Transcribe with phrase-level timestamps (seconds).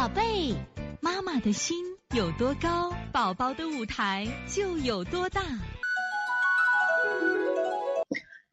[0.00, 0.54] 宝贝，
[1.02, 1.76] 妈妈的心
[2.16, 5.42] 有多高，宝宝的舞台就有多大。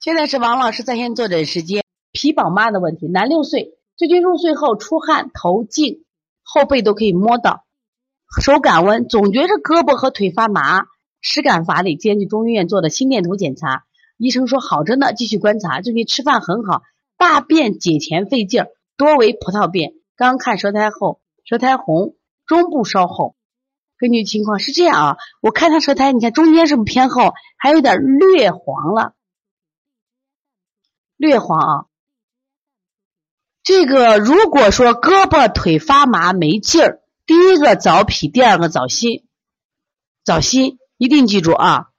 [0.00, 1.84] 现在是王老师在线坐诊时间。
[2.10, 6.04] 皮宝妈的问题，男六岁，最近入睡后出汗，头颈、
[6.42, 7.64] 后背都可以摸到，
[8.42, 10.86] 手感温，总觉着胳膊和腿发麻，
[11.20, 11.94] 食感乏力。
[11.94, 13.84] 今天去中医院做的心电图检查，
[14.16, 15.80] 医生说好着呢，继续观察。
[15.80, 16.82] 最近吃饭很好，
[17.16, 19.92] 大便解前费劲儿，多为葡萄便。
[20.16, 23.36] 刚看舌苔后，舌苔红，中部稍厚。
[23.96, 29.14] 根据情况是这样啊，我看他舌苔，你看中间是不是偏厚，还有点略黄了，
[31.16, 31.86] 略黄啊。
[33.62, 39.24] 这个如果说胳膊腿发麻没劲儿，第一个早脾，第二个早心，
[40.24, 41.90] 早心一定记住啊。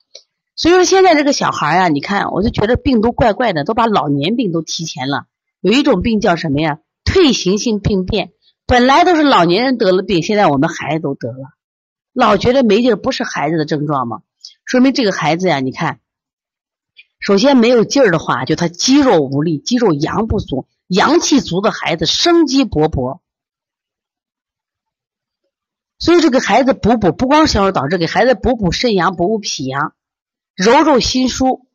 [0.55, 5.25] 所以说现在这个小孩呀，你看我就觉得病都怪怪的，都把老年病都提前了。
[5.61, 6.79] 有一种病叫什么呀？
[7.05, 8.33] 退行性病变，
[8.67, 11.49] 本来都是老年人得了病，现在我们孩子都得了。
[12.11, 14.21] 老觉得没劲儿，不是孩子的症状吗？
[14.65, 16.01] 说明这个孩子呀，你看，
[17.19, 20.67] 首先没有劲儿的话，就他肌肉无力，肌肉阳不足。
[20.87, 23.19] 阳气足的孩子生机勃勃，
[25.99, 29.93] 所以这个孩子补补不光小儿导致，给孩子补补肾阳、补补脾阳，
[30.55, 31.65] 揉揉心枢，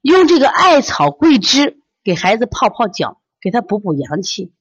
[0.00, 4.52] 用这个艾草、桂枝给孩子泡泡脚，给他补补阳气。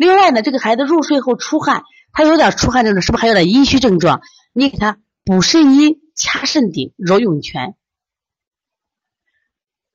[0.00, 4.22] 另外呢，这个孩子入睡后出汗，他有点出汗症状，是不是还有点阴虚症状？
[4.54, 7.74] 你给他补肾阴、掐肾顶、揉涌泉。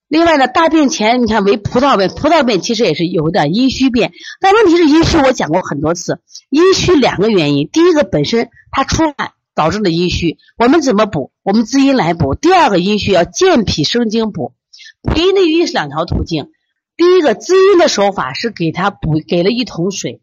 [0.08, 11.32] 另外呢，大便前你看为葡萄便，葡萄便其实也是有点阴虚便，但问题是阴虚，我讲过很多次，阴虚两个原因，第一个本身它出汗导致的阴虚，我们怎么补？
[11.42, 12.36] 我们滋阴来补。
[12.36, 14.54] 第二个阴虚要健脾生津补，
[15.02, 16.52] 补阴内郁是两条途径，
[16.98, 20.22] 第一个滋阴的手法是给他补给了一桶水，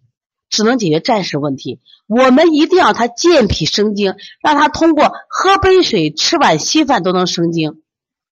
[0.49, 7.83] 只能解决暂时问题，我们一定要他健脾生精，让他通过喝杯水、吃碗稀饭都能生精。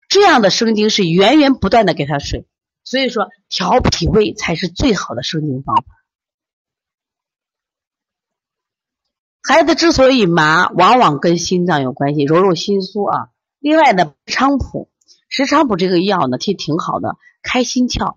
[0.08, 2.46] 这样的生精是源源不断的给他水，
[2.82, 5.84] 所以说调脾胃才是最好的生精方法。
[9.42, 13.30] 孩子之所以麻，往往跟心脏有关系，揉揉心枢啊。
[13.58, 14.90] 另外呢，菖蒲、
[15.28, 18.16] 石菖蒲这个药呢，其实挺好的，开心窍、